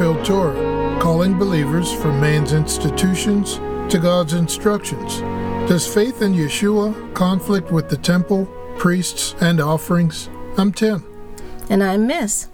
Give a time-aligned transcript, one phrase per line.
[0.00, 3.56] Welcome to Red Pill Torah, calling believers from man's institutions
[3.92, 5.20] to God's instructions.
[5.68, 8.46] Does faith in Yeshua conflict with the temple,
[8.78, 10.30] priests, and offerings?
[10.56, 11.04] I'm Tim.
[11.68, 12.48] And I'm Miss.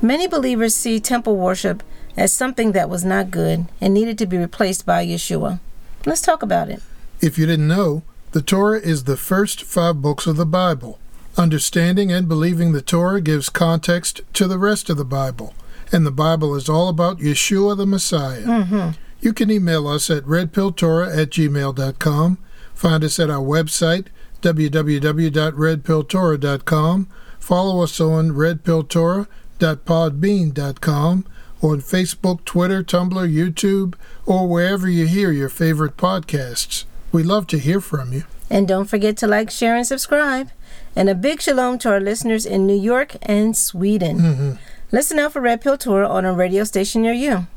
[0.00, 1.82] Many believers see temple worship
[2.16, 5.58] as something that was not good and needed to be replaced by Yeshua.
[6.04, 6.82] Let's talk about it.
[7.20, 11.00] If you didn't know, the Torah is the first five books of the Bible.
[11.36, 15.52] Understanding and believing the Torah gives context to the rest of the Bible,
[15.92, 18.42] and the Bible is all about Yeshua the Messiah.
[18.42, 18.90] Mm-hmm.
[19.20, 22.38] You can email us at redpilltorah at gmail.com,
[22.74, 24.08] find us at our website,
[24.42, 27.08] www.redpilltorah.com,
[27.38, 31.26] follow us on redpilltorah.podbean.com,
[31.62, 33.94] on Facebook, Twitter, Tumblr, YouTube,
[34.26, 36.84] or wherever you hear your favorite podcasts.
[37.12, 38.24] We love to hear from you.
[38.50, 40.50] And don't forget to like, share, and subscribe.
[40.94, 44.18] And a big shalom to our listeners in New York and Sweden.
[44.18, 44.52] Mm-hmm.
[44.92, 47.48] Listen out for Red Pill Torah on a radio station near you.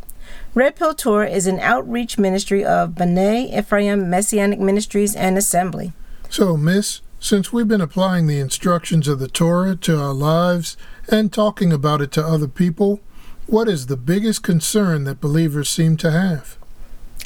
[0.56, 5.94] Red Pill Torah is an outreach ministry of B'nai Ephraim Messianic Ministries and Assembly.
[6.28, 10.76] So, Miss, since we've been applying the instructions of the Torah to our lives
[11.08, 13.00] and talking about it to other people,
[13.46, 16.58] what is the biggest concern that believers seem to have?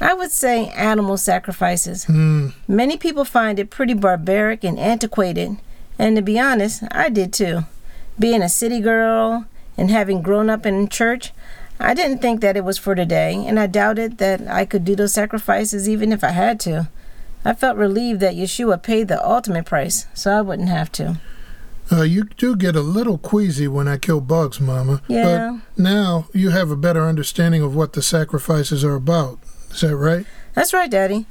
[0.01, 2.05] I would say animal sacrifices.
[2.05, 2.49] Hmm.
[2.67, 5.57] Many people find it pretty barbaric and antiquated,
[5.97, 7.61] and to be honest, I did too.
[8.19, 9.45] Being a city girl
[9.77, 11.31] and having grown up in church,
[11.79, 14.95] I didn't think that it was for today, and I doubted that I could do
[14.95, 16.89] those sacrifices even if I had to.
[17.45, 21.19] I felt relieved that Yeshua paid the ultimate price, so I wouldn't have to.
[21.91, 25.02] Uh, you do get a little queasy when I kill bugs, Mama.
[25.07, 25.59] Yeah.
[25.75, 29.39] But now you have a better understanding of what the sacrifices are about.
[29.71, 30.25] Is that right?
[30.53, 31.25] That's right, Daddy.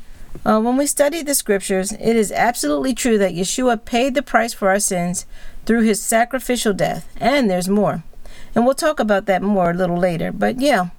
[0.45, 4.53] Uh, when we study the scriptures, it is absolutely true that Yeshua paid the price
[4.53, 5.27] for our sins
[5.65, 8.03] through his sacrificial death, and there's more.
[8.55, 10.33] And we'll talk about that more a little later.
[10.33, 10.91] But yeah,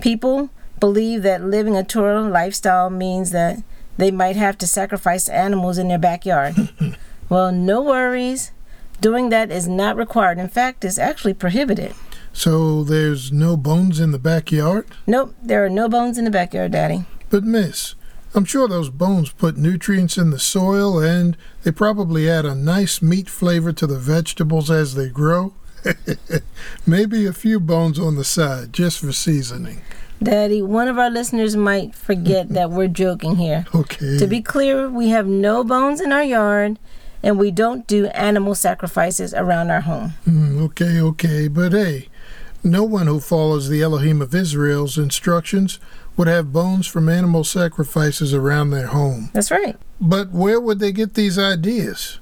[0.00, 3.62] people believe that living a Torah lifestyle means that
[3.96, 6.70] they might have to sacrifice animals in their backyard.
[7.28, 8.52] well, no worries.
[9.00, 10.38] Doing that is not required.
[10.38, 11.94] In fact, it's actually prohibited.
[12.32, 14.86] So there's no bones in the backyard?
[15.06, 17.04] Nope, there are no bones in the backyard, Daddy.
[17.28, 17.94] But, Miss,
[18.34, 23.02] I'm sure those bones put nutrients in the soil and they probably add a nice
[23.02, 25.54] meat flavor to the vegetables as they grow.
[26.86, 29.82] Maybe a few bones on the side just for seasoning.
[30.22, 33.64] Daddy, one of our listeners might forget that we're joking here.
[33.74, 34.18] Okay.
[34.18, 36.78] To be clear, we have no bones in our yard
[37.22, 40.14] and we don't do animal sacrifices around our home.
[40.26, 41.48] Mm, okay, okay.
[41.48, 42.08] But hey,
[42.62, 45.78] no one who follows the Elohim of Israel's instructions
[46.16, 49.30] would have bones from animal sacrifices around their home.
[49.32, 49.76] That's right.
[50.00, 52.18] But where would they get these ideas?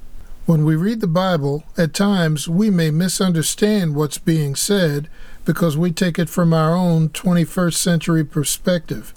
[0.48, 5.10] When we read the Bible, at times we may misunderstand what's being said
[5.44, 9.12] because we take it from our own 21st century perspective.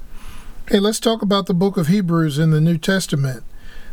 [0.67, 3.45] Hey, let's talk about the book of Hebrews in the New Testament.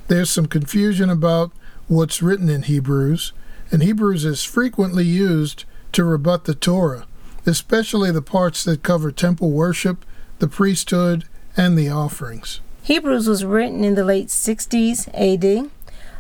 [0.09, 1.53] There's some confusion about
[1.87, 3.33] what's written in Hebrews,
[3.71, 7.07] and Hebrews is frequently used to rebut the Torah,
[7.47, 10.05] especially the parts that cover temple worship,
[10.41, 11.25] the priesthood,
[11.57, 12.59] and the offerings.
[12.83, 15.71] Hebrews was written in the late 60s AD,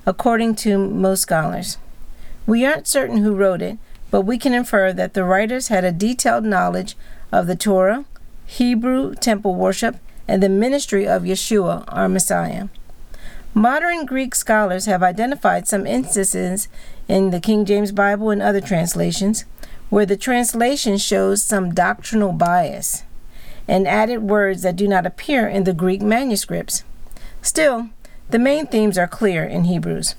[0.09, 1.77] according to most scholars.
[2.47, 3.77] We aren't certain who wrote it,
[4.11, 6.97] but we can infer that the writers had a detailed knowledge
[7.31, 8.07] of the Torah,
[8.47, 9.97] Hebrew temple worship,
[10.27, 12.69] and the ministry of Yeshua, our Messiah.
[13.53, 16.69] Modern Greek scholars have identified some instances
[17.07, 19.45] in the King James Bible and other translations
[19.91, 23.03] where the translation shows some doctrinal bias
[23.69, 26.83] and added words that do not appear in the Greek manuscripts.
[27.43, 27.91] Still,
[28.31, 30.15] the main themes are clear in Hebrews.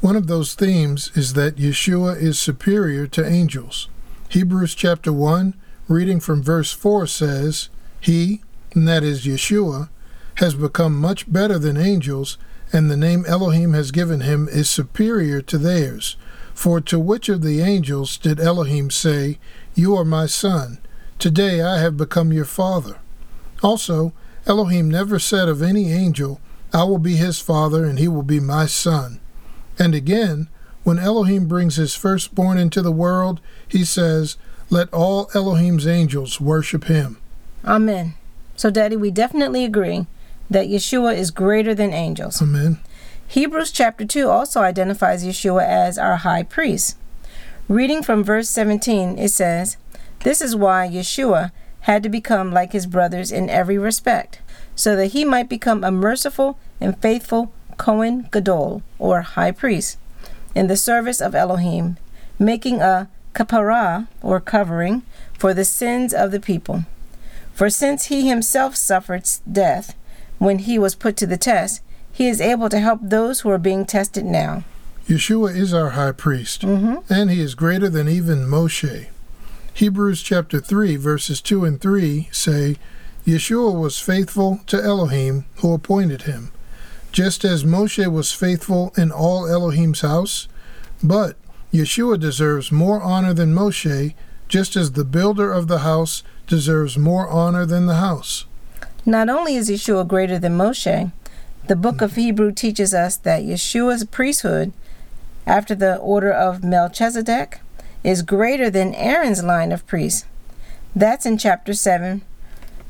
[0.00, 3.88] One of those themes is that Yeshua is superior to angels.
[4.28, 5.54] Hebrews chapter 1,
[5.88, 7.70] reading from verse 4 says,
[8.00, 8.42] He,
[8.74, 9.88] and that is Yeshua,
[10.36, 12.36] has become much better than angels,
[12.72, 16.16] and the name Elohim has given him is superior to theirs.
[16.52, 19.38] For to which of the angels did Elohim say,
[19.74, 20.78] You are my son,
[21.18, 22.98] today I have become your father?
[23.62, 24.12] Also,
[24.46, 26.40] Elohim never said of any angel,
[26.74, 29.20] I will be his father, and he will be my son.
[29.78, 30.48] And again,
[30.82, 34.36] when Elohim brings his firstborn into the world, he says,
[34.70, 37.18] Let all Elohim's angels worship him.
[37.64, 38.14] Amen.
[38.56, 40.06] So, Daddy, we definitely agree
[40.50, 42.42] that Yeshua is greater than angels.
[42.42, 42.80] Amen.
[43.26, 46.98] Hebrews chapter 2 also identifies Yeshua as our high priest.
[47.68, 49.76] Reading from verse 17, it says,
[50.20, 51.50] This is why Yeshua
[51.80, 54.40] had to become like his brothers in every respect,
[54.74, 59.98] so that he might become a merciful and faithful Cohen Gadol, or high priest,
[60.54, 61.96] in the service of Elohim,
[62.38, 65.02] making a kapara, or covering,
[65.38, 66.84] for the sins of the people.
[67.52, 69.94] For since he himself suffered death
[70.38, 71.82] when he was put to the test,
[72.12, 74.62] he is able to help those who are being tested now.
[75.08, 77.12] Yeshua is our high priest, Mm-hmm.
[77.12, 79.06] and he is greater than even Moshe.
[79.74, 82.76] Hebrews chapter 3, verses 2 and 3 say,
[83.26, 86.52] Yeshua was faithful to Elohim who appointed him,
[87.10, 90.46] just as Moshe was faithful in all Elohim's house.
[91.02, 91.36] But
[91.72, 94.12] Yeshua deserves more honor than Moshe,
[94.46, 98.44] just as the builder of the house deserves more honor than the house.
[99.06, 101.10] Not only is Yeshua greater than Moshe,
[101.66, 104.74] the book of Hebrew teaches us that Yeshua's priesthood,
[105.46, 107.60] after the order of Melchizedek,
[108.02, 110.26] is greater than Aaron's line of priests.
[110.94, 112.20] That's in chapter 7,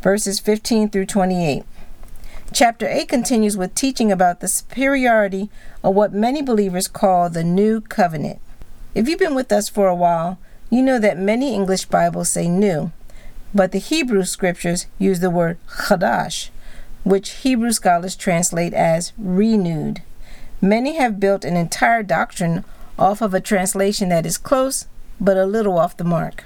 [0.04, 1.64] verses 15 through 28.
[2.52, 5.48] Chapter 8 continues with teaching about the superiority
[5.82, 8.38] of what many believers call the New Covenant.
[8.94, 12.48] If you've been with us for a while, you know that many English Bibles say
[12.48, 12.92] new,
[13.54, 16.50] but the Hebrew scriptures use the word chadash,
[17.02, 20.02] which Hebrew scholars translate as renewed.
[20.60, 22.66] Many have built an entire doctrine
[22.98, 24.86] off of a translation that is close
[25.18, 26.44] but a little off the mark.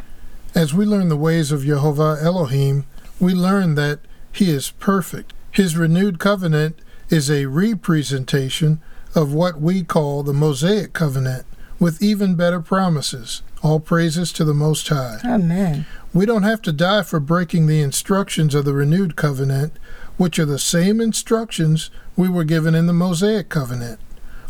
[0.55, 2.85] As we learn the ways of Jehovah Elohim,
[3.21, 4.01] we learn that
[4.33, 5.33] he is perfect.
[5.51, 6.79] His renewed covenant
[7.09, 8.81] is a representation
[9.15, 11.47] of what we call the Mosaic covenant,
[11.81, 13.43] with even better promises.
[13.63, 15.19] All praises to the Most High.
[15.25, 15.87] Amen.
[16.15, 19.73] We don't have to die for breaking the instructions of the renewed covenant,
[20.17, 24.01] which are the same instructions we were given in the Mosaic covenant.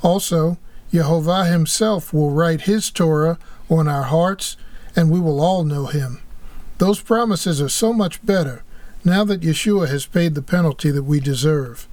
[0.03, 0.59] Also,
[0.93, 3.38] Jehovah himself will write his Torah
[3.70, 4.56] on our hearts,
[4.94, 6.20] and we will all know him.
[6.78, 8.62] Those promises are so much better
[9.04, 11.88] now that Yeshua has paid the penalty that we deserve.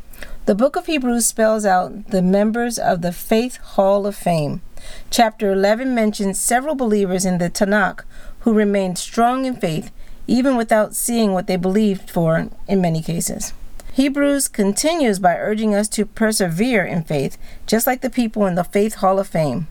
[0.46, 4.62] The book of Hebrews spells out the members of the Faith Hall of Fame.
[5.10, 8.04] Chapter 11 mentions several believers in the Tanakh
[8.42, 9.92] who remained strong in faith
[10.28, 13.54] even without seeing what they believed for in many cases.
[13.94, 18.64] Hebrews continues by urging us to persevere in faith, just like the people in the
[18.64, 19.68] Faith Hall of Fame.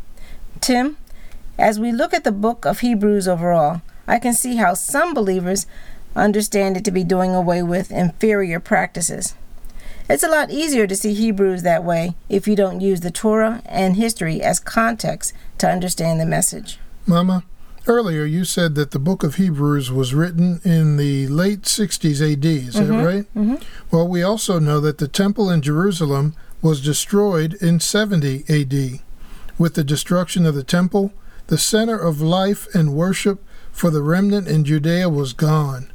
[0.60, 0.96] Tim,
[1.56, 5.67] as we look at the book of Hebrews overall, I can see how some believers
[6.17, 9.35] understand it to be doing away with inferior practices.
[10.09, 13.62] It's a lot easier to see Hebrews that way if you don't use the Torah
[13.65, 16.79] and history as context to understand the message.
[17.06, 17.45] Mama,
[17.87, 22.45] earlier you said that the book of Hebrews was written in the late 60s AD.
[22.45, 23.25] Is that right?
[23.35, 23.56] Mm-hmm.
[23.91, 29.01] Well, we also know that the temple in Jerusalem was destroyed in 70 AD.
[29.59, 31.12] With the destruction of the temple,
[31.47, 33.44] the center of life and worship
[33.75, 35.91] for the remnant in Judea was gone.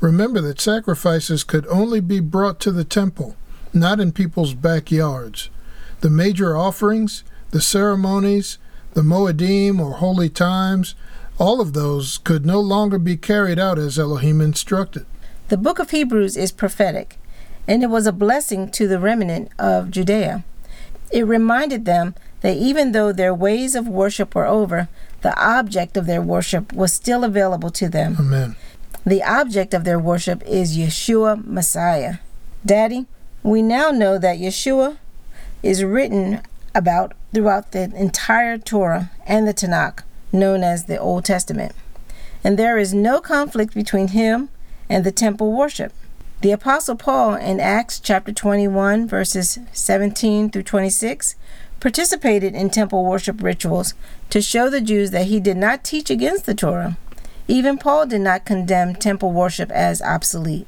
[0.00, 3.34] Remember that sacrifices could only be brought to the temple,
[3.72, 5.50] not in people's backyards.
[6.00, 8.58] The major offerings, the ceremonies,
[8.94, 10.94] the Moedim or holy times,
[11.36, 15.04] all of those could no longer be carried out as Elohim instructed.
[15.48, 17.18] The book of Hebrews is prophetic,
[17.66, 20.44] and it was a blessing to the remnant of Judea.
[21.10, 24.88] It reminded them that even though their ways of worship were over,
[25.24, 28.14] the object of their worship was still available to them.
[28.20, 28.56] Amen.
[29.06, 32.16] The object of their worship is Yeshua Messiah.
[32.64, 33.06] Daddy,
[33.42, 34.98] we now know that Yeshua
[35.62, 36.42] is written
[36.74, 41.74] about throughout the entire Torah and the Tanakh, known as the Old Testament.
[42.44, 44.50] And there is no conflict between him
[44.90, 45.94] and the temple worship.
[46.42, 51.36] The Apostle Paul in Acts chapter 21, verses 17 through 26,
[51.84, 53.92] participated in temple worship rituals
[54.30, 56.96] to show the Jews that he did not teach against the Torah.
[57.46, 60.66] Even Paul did not condemn temple worship as obsolete.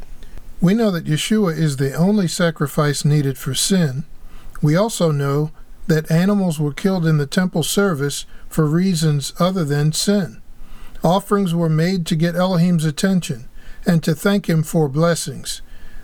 [0.61, 4.05] We know that Yeshua is the only sacrifice needed for sin.
[4.61, 5.53] We also know
[5.87, 10.43] that animals were killed in the temple service for reasons other than sin.
[11.03, 13.49] Offerings were made to get Elohim's attention
[13.87, 15.63] and to thank him for blessings.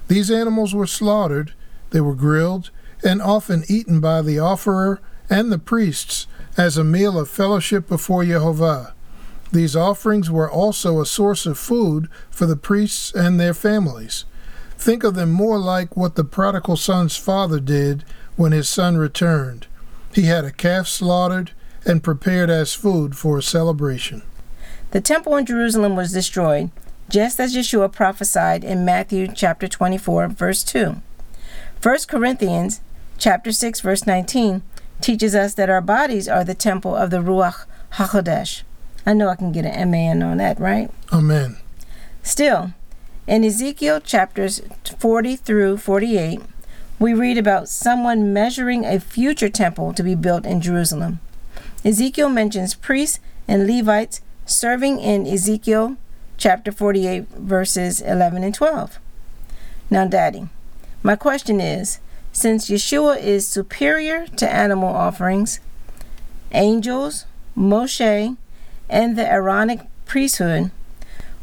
[0.09, 1.52] These animals were slaughtered,
[1.90, 2.71] they were grilled,
[3.05, 8.25] and often eaten by the offerer and the priests as a meal of fellowship before
[8.25, 8.95] Jehovah.
[9.51, 14.25] These offerings were also a source of food for the priests and their families.
[14.79, 18.05] Think of them more like what the prodigal son's father did
[18.37, 19.67] when his son returned.
[20.15, 21.53] He had a calf slaughtered
[21.85, 24.23] and prepared as food for a celebration.
[24.91, 26.71] The temple in Jerusalem was destroyed,
[27.09, 31.01] just as Yeshua prophesied in Matthew chapter 24, verse 2.
[31.83, 32.81] 1 Corinthians
[33.23, 34.62] chapter 6, verse 19
[35.00, 38.62] teaches us that our bodies are the temple of the Ruach HaKodesh.
[39.07, 40.91] I know I can get an amen on that, right?
[41.12, 41.57] Amen.
[42.25, 42.73] Still,
[43.29, 44.61] in Ezekiel chapters
[44.99, 46.41] 40 through 48,
[46.99, 51.21] we read about someone measuring a future temple to be built in Jerusalem.
[51.85, 55.97] Ezekiel mentions priests and Levites serving in Ezekiel
[56.38, 58.99] chapter 48, verses 11 and 12.
[59.91, 60.49] Now, Daddy,
[61.05, 62.00] my question is
[62.33, 65.61] since Yeshua is superior to animal offerings,
[66.53, 68.37] angels, Moshe,
[68.89, 70.71] and the Aaronic priesthood,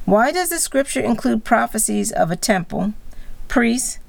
[0.06, 2.94] why does the scripture include prophecies of a temple,
[3.48, 4.00] priests,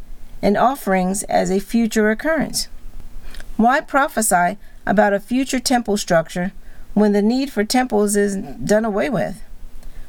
[0.40, 2.68] and offerings as a future occurrence?
[3.56, 4.56] Why prophesy
[4.86, 6.52] about a future temple structure
[6.94, 9.42] when the need for temples is done away with?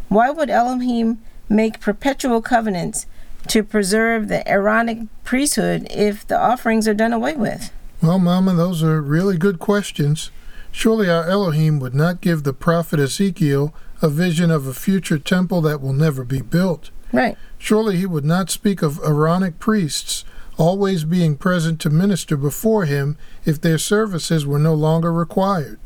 [0.08, 3.06] Why would Elohim make perpetual covenants
[3.48, 7.72] to preserve the Aaronic priesthood if the offerings are done away with?
[8.02, 10.32] Well, Mama, those are really good questions.
[10.72, 15.62] Surely our Elohim would not give the prophet Ezekiel a vision of a future temple
[15.62, 16.90] that will never be built.
[17.12, 17.38] Right.
[17.58, 20.24] Surely he would not speak of Aaronic priests
[20.58, 25.80] always being present to minister before him if their services were no longer required.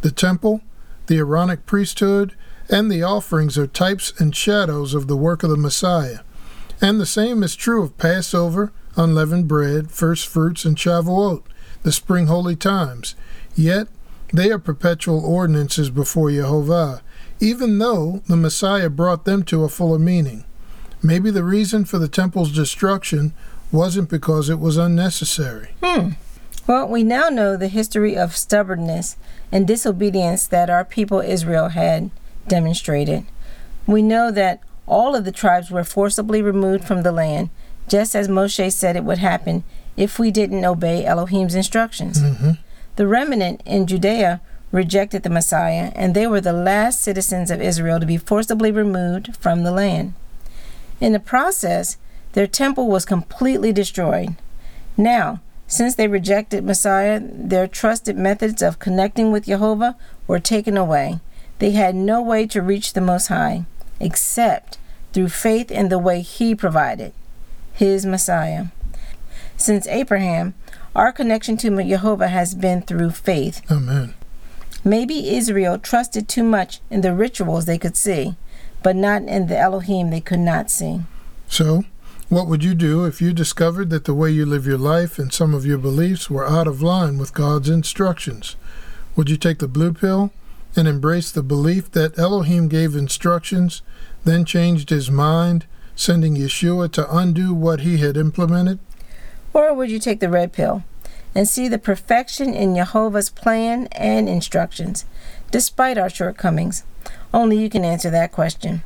[0.00, 0.62] The temple,
[1.06, 2.34] the Aaronic priesthood,
[2.68, 6.20] and the offerings are types and shadows of the work of the Messiah.
[6.82, 11.44] And the same is true of Passover, unleavened bread, first fruits, and Shavuot,
[11.84, 13.14] the spring holy times.
[13.54, 13.86] Yet
[14.32, 17.00] they are perpetual ordinances before Jehovah,
[17.38, 20.44] even though the Messiah brought them to a fuller meaning.
[21.02, 23.32] Maybe the reason for the temple's destruction
[23.70, 25.70] wasn't because it was unnecessary.
[25.82, 26.10] Hmm.
[26.66, 29.16] Well, we now know the history of stubbornness
[29.52, 32.10] and disobedience that our people Israel had
[32.48, 33.24] demonstrated.
[33.86, 34.60] We know that
[34.92, 37.48] all of the tribes were forcibly removed from the land,
[37.88, 39.64] just as Moshe said it would happen
[39.96, 42.22] if we didn't obey Elohim's instructions.
[42.22, 42.50] Mm-hmm.
[42.96, 48.00] The remnant in Judea rejected the Messiah, and they were the last citizens of Israel
[48.00, 50.12] to be forcibly removed from the land.
[51.00, 51.96] In the process,
[52.34, 54.36] their temple was completely destroyed.
[54.98, 59.96] Now, since they rejected Messiah, their trusted methods of connecting with Jehovah
[60.26, 61.20] were taken away.
[61.60, 63.64] They had no way to reach the Most High
[64.02, 64.76] except
[65.12, 67.12] through faith in the way He provided,
[67.72, 68.66] His Messiah.
[69.56, 70.54] Since Abraham,
[70.94, 73.62] our connection to Jehovah has been through faith.
[73.70, 74.14] Amen.
[74.84, 78.36] Maybe Israel trusted too much in the rituals they could see,
[78.82, 81.02] but not in the Elohim they could not see.
[81.46, 81.84] So,
[82.28, 85.32] what would you do if you discovered that the way you live your life and
[85.32, 88.56] some of your beliefs were out of line with God's instructions?
[89.14, 90.32] Would you take the blue pill
[90.74, 93.82] and embrace the belief that Elohim gave instructions,
[94.24, 98.78] then changed his mind, sending Yeshua to undo what he had implemented?
[99.52, 100.84] Or would you take the red pill
[101.34, 105.04] and see the perfection in Jehovah's plan and instructions,
[105.50, 106.84] despite our shortcomings?
[107.34, 108.82] Only you can answer that question.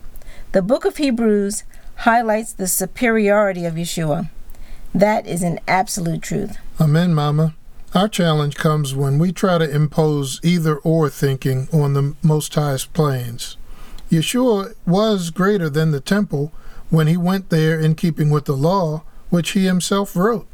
[0.53, 1.65] The book of Hebrews
[1.97, 4.31] highlights the superiority of Yeshua.
[4.95, 6.57] That is an absolute truth.
[6.81, 7.55] Amen, Mama.
[7.95, 12.93] Our challenge comes when we try to impose either or thinking on the Most Highest
[12.93, 13.57] plans.
[14.11, 16.53] Yeshua was greater than the temple
[16.91, 20.47] when he went there in keeping with the law, which he himself wrote.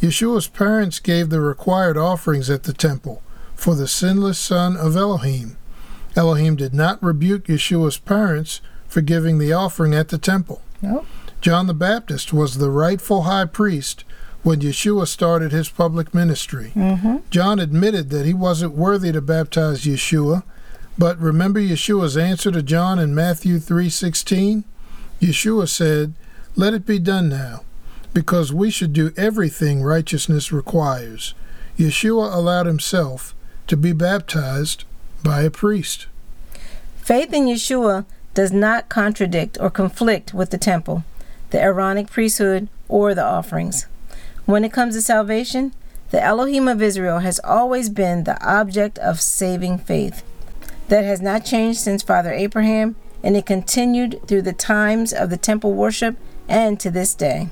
[0.00, 3.22] Yeshua's parents gave the required offerings at the temple
[3.54, 5.56] for the sinless son of Elohim.
[6.16, 10.60] Elohim did not rebuke Yeshua's parents for giving the offering at the temple.
[10.82, 11.06] Nope.
[11.40, 14.04] John the Baptist was the rightful high priest
[14.42, 16.72] when Yeshua started his public ministry.
[16.74, 17.16] Mm-hmm.
[17.30, 20.42] John admitted that he wasn't worthy to baptize Yeshua,
[20.98, 24.64] but remember Yeshua's answer to John in Matthew 3:16?
[25.20, 26.14] Yeshua said,
[26.56, 27.62] "Let it be done now,
[28.12, 31.34] because we should do everything righteousness requires."
[31.78, 33.34] Yeshua allowed himself
[33.66, 34.84] to be baptized
[35.22, 36.06] by a priest.
[37.02, 41.04] Faith in Yeshua does not contradict or conflict with the temple,
[41.50, 43.86] the Aaronic priesthood, or the offerings.
[44.44, 45.72] When it comes to salvation,
[46.10, 50.22] the Elohim of Israel has always been the object of saving faith.
[50.88, 55.36] That has not changed since Father Abraham, and it continued through the times of the
[55.36, 56.16] temple worship
[56.48, 57.48] and to this day.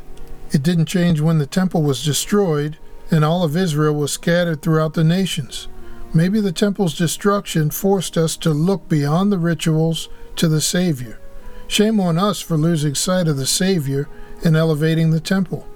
[0.50, 2.76] It didn't change when the temple was destroyed
[3.12, 5.68] and all of Israel was scattered throughout the nations.
[6.14, 11.20] Maybe the temple's destruction forced us to look beyond the rituals to the Savior.
[11.68, 14.08] Shame on us for losing sight of the Savior
[14.44, 15.66] and elevating the temple.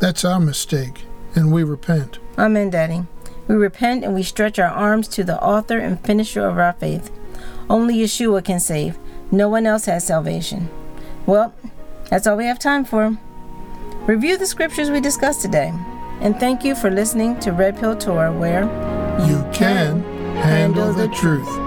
[0.00, 1.04] That's our mistake,
[1.34, 2.18] and we repent.
[2.38, 3.04] Amen, Daddy.
[3.48, 7.10] We repent and we stretch our arms to the author and finisher of our faith.
[7.68, 8.98] Only Yeshua can save.
[9.30, 10.68] No one else has salvation.
[11.26, 11.54] Well,
[12.10, 13.16] that's all we have time for.
[14.06, 15.72] Review the scriptures we discussed today.
[16.20, 18.64] And thank you for listening to Red Pill Torah, where
[19.26, 20.02] You can
[20.36, 21.65] handle the truth.